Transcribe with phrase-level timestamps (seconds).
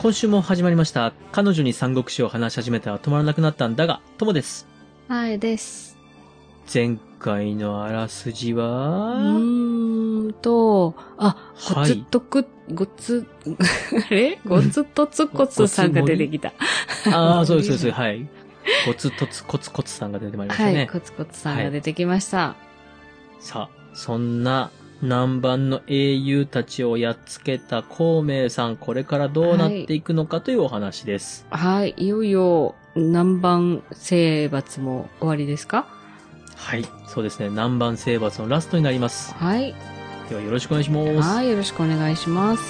[0.00, 1.12] 今週も始まりました。
[1.30, 4.66] 彼女に三国志を話し始めたら止まらなくなったんだが、ともです。
[5.08, 5.98] はいです。
[6.72, 13.26] 前回のあらすじうは、ーんと、あ、ごはいつっとく、ごつ、
[14.08, 14.38] あれ？
[14.46, 16.54] ごつとつこつさんが出てきた。
[17.12, 17.90] ああ、 そうです、そうです。
[17.90, 18.26] はい。
[18.86, 20.76] コツとつコツコツさんが出てまいりましたね。
[20.76, 22.54] はい、コツコツさんが出てきました。
[23.38, 24.70] さあ、そんな
[25.02, 31.46] 南蛮の英雄たちをやっつけた孔明さん、これからどうなっていくのかというお話です。
[31.48, 35.86] はい、いよいよ南蛮征伐も終わりですか？
[36.54, 36.84] はい。
[37.06, 37.48] そうですね。
[37.48, 39.32] 南蛮征伐のラストになります。
[39.34, 39.74] はい。
[40.28, 41.28] ではよろしくお願いします。
[41.28, 42.62] はい、よろしくお願いします。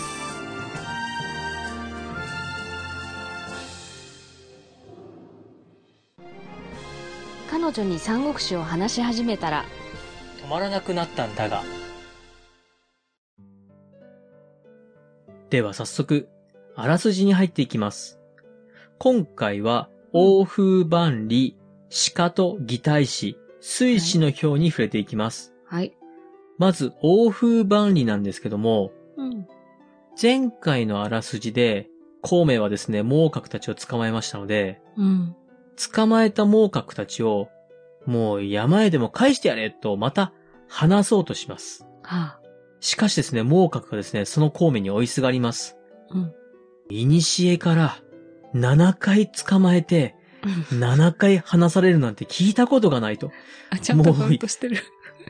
[7.50, 9.64] 彼女に三国志を話し始めたら、
[10.44, 11.62] 止まらなくなったんだが。
[15.50, 16.28] では早速、
[16.76, 18.20] あらすじに入っていきます。
[18.98, 21.56] 今回は、欧風万里、
[22.14, 25.52] 鹿と擬態師、水死の表に触れていきます。
[25.66, 25.96] はい。
[26.56, 29.48] まず、欧風万里なんですけども、うん。
[30.20, 31.88] 前回のあらすじで、
[32.22, 35.34] 孔明はですね、猛角たちを捕まえましたので、うん。
[35.92, 37.48] 捕まえた猛角たちを、
[38.06, 40.32] もう山へでも返してやれと、また、
[40.68, 41.84] 話そうとします。
[42.02, 42.39] はあ。
[42.80, 45.76] しかしですね、猛角がですね、その孔明に追いすがります。
[46.10, 46.32] うん。
[46.88, 47.98] いにしえから、
[48.54, 50.16] 7回捕まえて、
[50.72, 53.30] 7回話されるなんて聞いたことがないと。
[53.70, 54.78] あ、ちゃんとカウントしてる。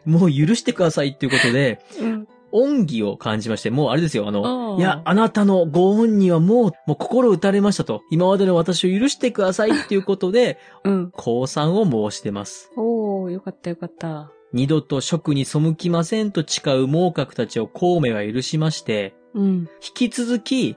[0.05, 2.29] もう許してくださいっていうことで、うん。
[2.53, 8.03] 恩義を感じまして、もうあれですよ、あの、いや、あなたのご恩にはもう、もう心打たれましたと。
[8.11, 11.11] 今までの私を許してくださいっていうことで、うん。
[11.12, 12.73] 降参を申してます。
[12.77, 14.33] おー、よかったよかった。
[14.53, 19.69] 二度と職に背きませんと誓う猛角たちを孔明は許しまして、うん。
[19.97, 20.77] 引き続き、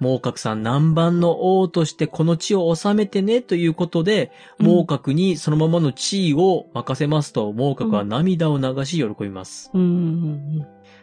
[0.00, 9.70] 猛角さん南蛮の王としてこの地を治めてねということで、猛角にそのままの地位を任せますと、猛角は涙を流し喜びます。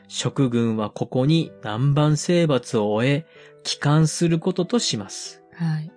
[0.10, 3.26] 職軍はここに南蛮征伐を終え、
[3.64, 5.44] 帰還することとします。
[5.54, 5.92] はい。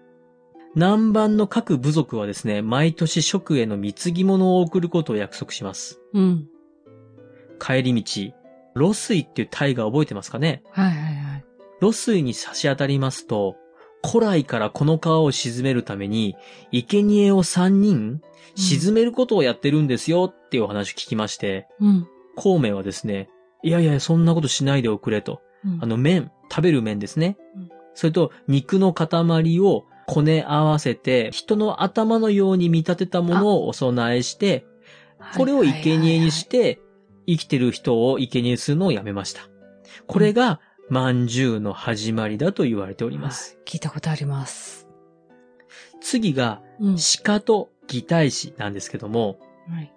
[0.75, 6.01] 南蛮の各部族はですね、毎年職への貢ぎ物を送ることを約束します。
[6.15, 6.49] うん。
[7.61, 8.33] 帰り道、
[8.75, 10.63] 露水っていう大河覚えてますかね？
[10.71, 11.45] はいはいはい。
[11.81, 13.57] 露水に差し当たりますと、
[14.05, 16.37] 古来からこの川を沈めるために、
[16.73, 18.21] 生贄を3人
[18.55, 22.09] 沈めることをやってるんですよっていうお話を聞きまして、うん。
[22.35, 23.29] 孔明はですね、
[23.63, 25.43] いやいや、そんなことしないでおくれと。
[25.65, 27.37] うんあの麺、食べる麺ですね。
[27.57, 34.67] うんそれと肉の塊をこね合わせて、人の頭のように見立てたものをお供えして、
[35.37, 36.81] これを生贄にして、
[37.27, 39.43] 生きてる人を生贄にするのをやめました。
[40.07, 40.61] これが、
[40.91, 43.55] 饅頭の始まりだと言われております。
[43.55, 43.65] はい。
[43.65, 44.89] 聞いたことあります。
[46.01, 46.97] 次が、うん。
[47.23, 49.93] 鹿と擬態師なんですけども、はい。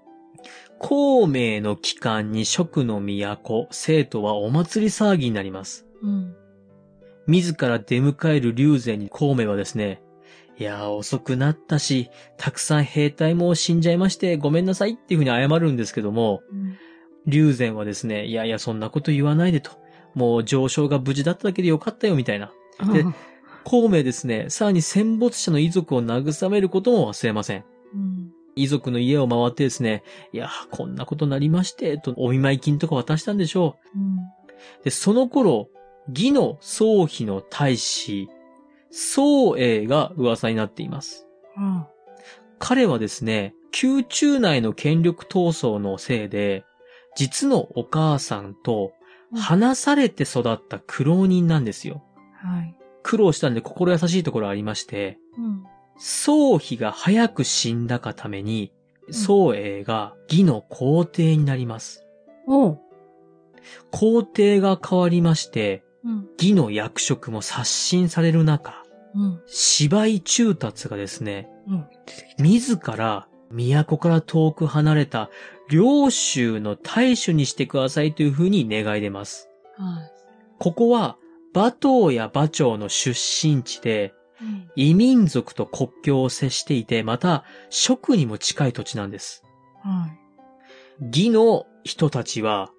[0.78, 5.86] 孔明の期間に蜀の都、生徒はお祭り騒ぎになります。
[6.02, 6.36] うん。
[7.28, 10.02] 自ら出迎える龍禅に孔明はですね、
[10.58, 16.78] いやー遅くなったし、たくさん兵隊も死んじゃいましてごめんなさいっていうふうに謝るんですけども、うん。
[17.28, 19.72] 龍禅はですね、いやいやそんなこと言わないでと。
[20.14, 22.52] もう上昇が無事だっただけでよかったよみたいな。
[22.94, 23.04] で
[23.64, 27.66] 孔明ですね、さらに戦没者の遺族を慰めることも忘れません。
[27.94, 28.32] うん。
[28.56, 34.00] 遺族の家を回ってですね、いやーこんなことなりまして、とお見舞い金とか渡したんでしょう。
[34.00, 34.18] うん。
[34.84, 35.68] で、その頃、
[36.10, 38.30] 義の宗妃の大使、
[38.92, 41.28] 宗英が噂になっています。
[41.58, 41.86] うん。
[42.60, 46.64] 彼はですね、宮中内の権力闘争のせいで、
[47.16, 48.94] 実のお母さんと
[49.34, 52.04] 離されて育った苦労人なんですよ。
[52.36, 52.76] はい。
[53.04, 55.64] 苦労したんで心優しいところありまして、うん。
[55.98, 58.72] 宗妃が早く死んだがために、
[59.12, 62.06] 宗英が義の皇帝になります。
[62.48, 62.80] おう。
[63.92, 66.28] 皇帝が変わりまして、うん。
[66.38, 68.84] 義の役職も刷新される中、
[69.16, 69.42] うん。
[69.48, 71.86] 芝居中達がですね、うん。
[72.38, 75.30] 自ら都から遠く離れた
[75.70, 79.50] 領州の大主にしてくださいというふうに願い出ます。
[79.78, 80.12] はい。
[80.60, 81.18] ここは
[81.54, 84.70] 馬頭や馬長の出身地でうん。
[84.76, 89.44] 異民族と国境を接していて、また職にも近い土地なんです。
[89.82, 90.08] は
[91.02, 91.06] い。
[91.06, 92.70] 義の人たちは、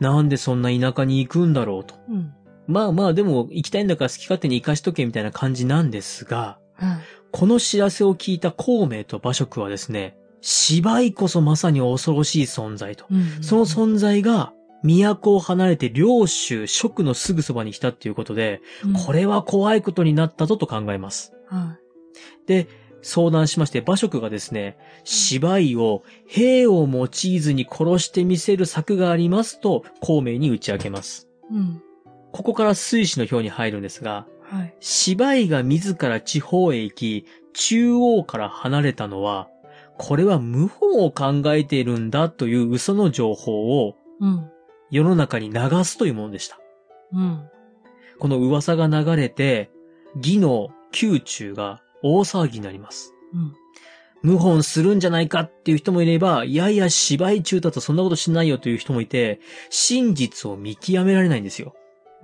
[0.00, 1.94] なんでそんな田舎に行くんだろうと。
[2.08, 2.34] うん。
[2.66, 6.98] まあまあでも行きたいんだから好き勝手に行かしとけみたいな感じなんですが、はい。
[7.32, 13.06] この知らせを聞いた孔明と馬謖はですね、芝居こそまさに恐ろしい存在と。
[13.10, 14.52] うんその存在が
[14.82, 18.60] 都を離れて領州、蜀のすぐそばに来たっていうことで、
[19.06, 21.32] これは怖いことになったぞと考えます。
[21.48, 21.78] は
[22.46, 22.68] で、
[23.02, 31.28] 相談しまして、馬謖がですね、芝居を兵を用いずに殺してみせる策がありますと、孔明に打ち明けます。
[31.50, 31.54] い。
[31.54, 31.82] うん。
[32.36, 34.74] ここから水死の表に入るんですが、はい。
[34.80, 39.48] 芝居が自ら地方へ行き、中央から離れたのは、
[39.96, 44.50] これは謀反を考えているんだという嘘の情報をうん。
[44.90, 46.60] 世の中に流すというものでした。
[47.14, 47.48] うん。
[48.18, 49.70] この噂が流れて、
[50.16, 53.14] 義の宮中が大騒ぎになります。
[54.22, 54.36] うん。
[54.36, 59.40] 謀反するんじゃないかっていう人もいれば、いやいや芝居中だとそんなことしないよという人もいて、
[59.70, 61.74] 真実を見極められないんですよ。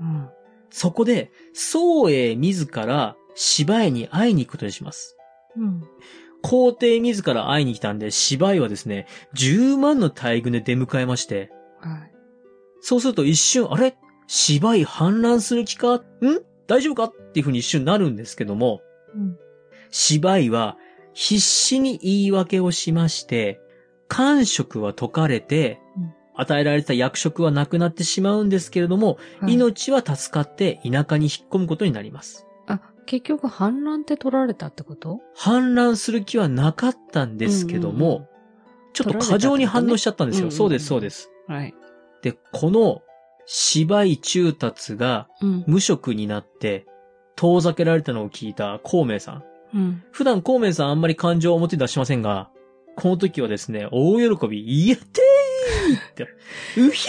[0.03, 0.29] うん。
[0.71, 5.17] そこで、宋英自ら芝居に会いに行くことにします。
[5.57, 5.83] うん。
[6.43, 11.51] 皇帝自ら会いに来たんで、芝居はですね、10万の大軍で出迎えまして、
[11.81, 12.13] はい。
[12.81, 13.97] そうすると一瞬、あれ？
[14.27, 15.97] 芝居反乱する気か？
[15.97, 16.03] ん？
[16.67, 17.05] 大丈夫か？
[17.05, 18.81] っていうふうに一瞬なるんですけども、
[19.15, 19.37] うん。
[19.91, 20.77] 芝居は
[21.13, 23.61] 必死に言い訳をしまして、
[24.09, 32.47] 官職は解かれてうん、与えられた役職はなくなってしまうんですけれども、はい命は助かって田舎に引っ込むことになります。
[32.67, 35.21] あ、結局反乱って取られたってこと？
[35.35, 38.29] 反乱する気はなかったんですけども、うんうんうん
[38.95, 40.51] ちょっと過剰に反応しちゃったんですよ。
[40.51, 41.01] 取られたってこと？
[41.01, 41.59] ねそうです、そうです。
[41.61, 41.75] はい。
[42.21, 43.01] で、この
[43.47, 45.65] 芝居中達がうん。
[45.67, 46.85] 無職になって
[47.35, 49.45] 遠ざけられたのを聞いた孔明さん。
[49.75, 50.03] うん。
[50.11, 52.51] 普段孔明さんあんまり感情を表に出しませんが、
[52.97, 56.29] この時はですね、大喜び、やってーって、
[56.77, 57.09] うひ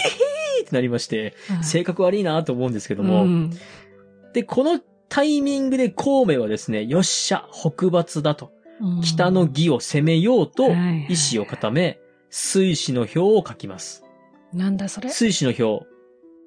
[0.62, 3.50] ーってなりまして、性格悪いなと思うんですけども、うん。
[4.32, 8.52] で、このタイミングで孔明はですね、よっしゃ、北伐だと、
[9.02, 10.70] 北の義を攻めようと、
[11.08, 12.00] 意志を固め、
[12.30, 14.04] 水死の表を書きます。
[14.52, 15.10] なんだそれ？
[15.10, 15.86] 水死の表。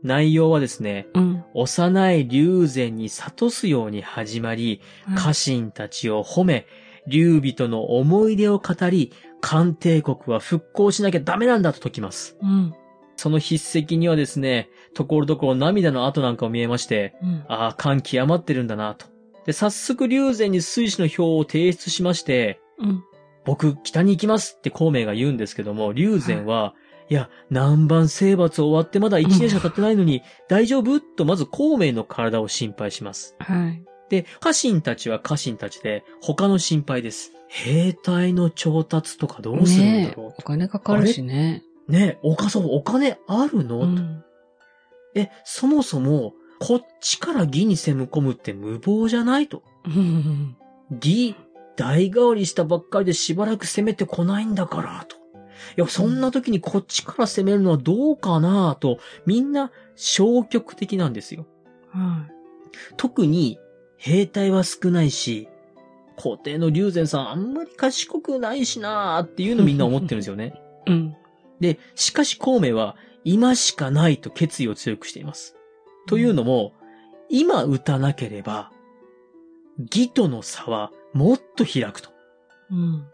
[0.03, 1.43] 内容はですね、うん。
[1.53, 4.81] 幼い龍禅に諭すように始まり、
[5.15, 6.67] 家臣たちを褒め、
[7.07, 9.11] 劉備との思い出を語り、
[9.41, 12.37] 漢帝国は復興しなきゃダメなんだと説きます。
[12.41, 12.73] うん。
[13.15, 17.45] その筆跡にはですね、ところどころ涙の跡なんかを見えまして、うん。
[17.47, 19.07] ああ、感極まってるんだなと。
[19.45, 23.03] で、早速龍禅に水死の表を提出しまして、うん。
[23.45, 26.75] 僕、北に行きますって孔明が言うんですけども、龍禅は、
[27.09, 30.99] いや、南蛮征伐終わってまだ1年しか経ってないのに、大丈夫？
[30.99, 33.37] とまず孔明の体を心配します。
[33.39, 33.81] はい。
[34.09, 37.31] で、家臣たちは家臣たちで、他の心配です。
[37.47, 41.63] 兵隊の調達とかどうするんだねえろお金かかるしね。
[41.87, 41.91] う。
[41.91, 44.23] ねえ、おかそう、お金あるの、うん。
[45.15, 49.63] え、そもそも、こっちから義に攻め込むって無謀じゃないと。
[49.85, 50.57] うん。
[51.01, 51.35] 義、
[51.75, 55.17] 代替わりしたばっかりでしばらく攻めてこないんだから、と。
[55.77, 61.45] いや、そんな時にこっちから攻めるのはどうかな、と、みんな消極的なんですよ。
[61.91, 62.27] は
[62.97, 63.59] 特に、
[63.97, 65.47] 兵隊は少ないし、
[66.15, 70.53] 皇帝の龍禅さんあんまり賢くないしなーっていうのみんな思ってるんですよね。
[70.87, 70.91] い。
[70.91, 71.15] うん。
[71.59, 75.55] で、しかし孔明は今しかないと決意を強くしています。
[76.07, 76.73] というのも、
[77.29, 78.71] 今打たなければ、
[79.77, 82.09] 義との差はもっと開くと。
[82.71, 83.05] うん。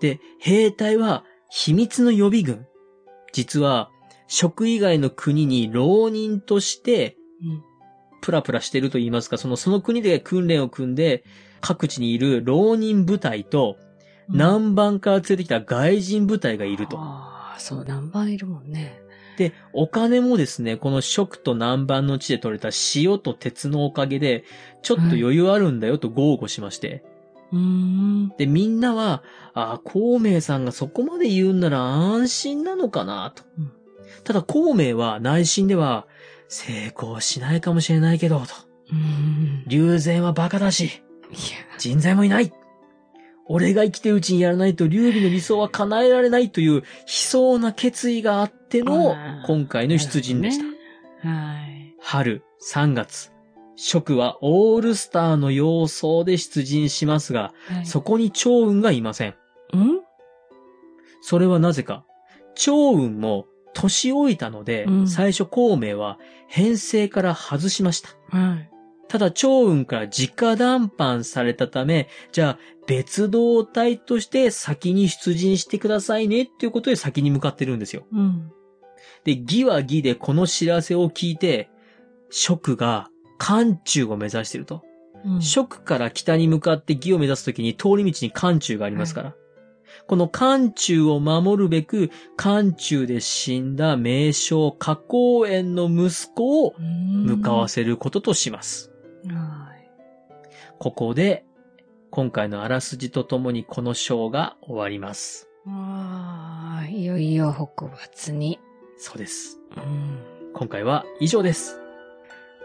[0.00, 2.66] で、兵隊は秘密の予備軍。
[3.32, 3.90] 実は、
[4.28, 7.71] 職以外の国に浪人として、うん。
[8.22, 11.24] プラプラしてると言いますか、その、その国で訓練を組んで、
[11.60, 13.76] 各地にいる浪人部隊と、
[14.28, 16.96] 南蛮から連れてきた外人部隊がいると。
[16.98, 19.02] ああ、そう、何番いるもんね。
[19.36, 24.44] で、お金もですね、この食と南蛮の地で取れた塩と鉄のおかげで、
[24.82, 27.04] ちょっと余裕あるんだよと豪語しまして。
[27.50, 28.32] うーん。
[28.38, 33.42] で、みんなは、ああ、孔明さんがそこまで言うんなら安心なのかなと。
[33.58, 33.72] うん
[34.24, 36.06] ただ、孔明は内心では、
[36.52, 38.46] 成功しないかもしれないけど、と。
[38.92, 39.64] うん。
[39.66, 41.02] 龍禅はバカだし。
[41.78, 42.52] 人材もいない。
[43.46, 49.16] 俺が生きてるうちにやらないと劉備の理想は叶えられないという悲壮な決意があっての
[49.46, 50.64] 今回の出陣でした。
[50.64, 50.70] ね
[51.22, 51.94] はい。
[52.00, 53.32] 春3月、
[53.76, 59.34] 蜀はオールスターの様相で出陣しますが、はいそこに趙雲がいません。
[59.72, 60.00] うん？
[61.22, 62.04] それはなぜか。
[62.54, 68.10] 趙雲も年老いたので、うん最初孔明は編成から外しました。
[68.28, 68.70] はい。
[69.08, 78.06] ただ趙雲から直談判されたため、じゃあ別動隊として先に出陣してくださいねっていうことで先に向かってるんですよ。
[78.12, 78.50] うん。
[79.24, 81.70] で、義は義でこの知らせを聞いて、
[82.30, 84.82] 蜀が漢中を目指していると。
[85.24, 89.34] うん蜀から北に向かって義を目指すときに通り道に漢中がありますから。
[90.06, 98.92] この漢中を守るべく、漢中で死んだ名将花公園の息子を向かわせることとします。
[99.26, 99.90] はい。
[100.78, 101.44] ここで、
[102.10, 105.48] 今回のあらすじとともにこの章が終わります。
[105.66, 108.58] ああ、いよいよ北伐に。
[108.98, 109.58] そうです。
[109.76, 110.18] うん。
[110.52, 111.78] 今回は以上です。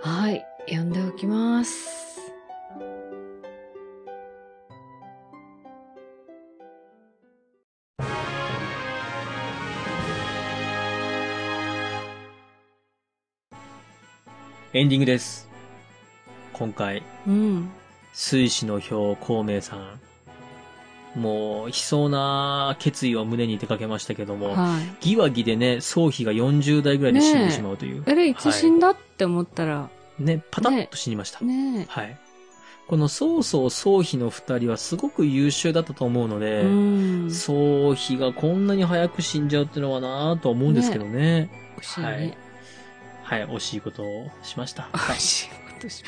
[0.01, 0.45] はい。
[0.67, 2.06] 読んでおきます。
[14.77, 15.49] エンディングです。
[16.53, 17.71] 今回、うん。
[18.13, 21.19] 水死の表孔明さん。
[21.19, 25.13] もう、悲壮な決意を胸に出かけましたけども、はい。
[25.13, 28.03] 義は義でね、宗妃が40代ぐらいで死んでしまうという。
[28.05, 31.43] あれ、いつ死んだって思ったら、ね、パタッと死にました。
[31.43, 32.15] ねはい。
[32.87, 36.61] この曹操宗妃の二人はすごく優秀だったと思うのえ。
[36.61, 36.67] で、う
[37.25, 37.31] ん。
[37.31, 41.49] 宗妃がこんなに早く死んじゃうっていうのはなぁとは思うんですけどね。
[41.79, 42.46] 惜しいね。
[43.27, 44.83] はい、惜しいことをしました。
[44.95, 46.01] 惜しいことし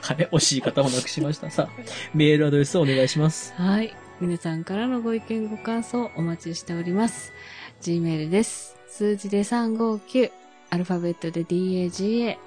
[0.00, 1.50] はい、惜しい方をなくしました。
[1.50, 1.82] さあ、
[2.14, 3.52] メールアドレスをお願いします。
[3.52, 3.94] はい。
[4.18, 7.34] 皆さんからのご意見ご感想お待ちしております。
[7.82, 8.76] Gmail です。
[8.88, 10.32] 数字で359、
[10.70, 12.38] アルファベットで DAGA、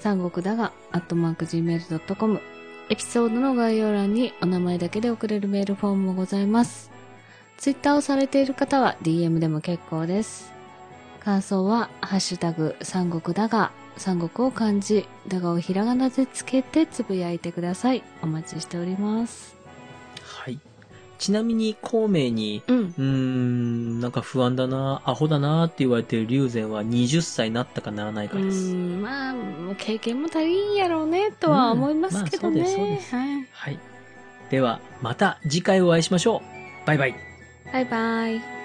[0.00, 2.40] 三国だが、アットマーク Gmail.com。
[2.88, 6.90] エピソードの概要欄にお名前だけで送れるメールフォームもございます。
[7.58, 10.55] Twitter をされている方は DM でも結構です。
[11.26, 18.04] 感想は、ハッシュタグ、三国だが、三国を漢字、だがをひらがなでつけてつぶやいてください。
[18.22, 19.56] お待ちしております。
[20.22, 20.60] はい。
[21.18, 22.76] ちなみに、孔明に、うん。
[22.76, 28.72] うーん、なんか不安だな、アホだなって言われてる龍禅は20歳になったかならないかうです。
[28.72, 32.60] ん、まあ、もう経験も足りんやろうね、とは思いますけどね。
[32.60, 33.46] うんまあそうですそうはい。
[33.50, 33.78] はい。
[34.48, 36.36] では、また次回お会いしましょ
[36.84, 36.86] う。
[36.86, 37.16] バイバイ。
[37.72, 38.55] バイバイ。